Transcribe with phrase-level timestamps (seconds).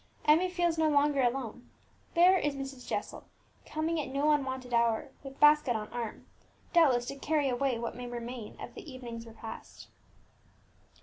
[0.25, 1.69] Emmie feels no longer alone.
[2.15, 2.87] There is Mrs.
[2.87, 3.25] Jessel,
[3.67, 6.25] coming at no unwonted hour, with basket on arm,
[6.73, 9.89] doubtless to carry away what may remain of the evening's repast.